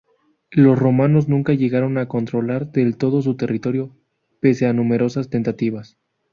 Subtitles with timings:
[0.55, 3.95] Los romanos nunca llegaron a controlar del todo su territorio,
[4.39, 5.95] pese a numerosas tentativas.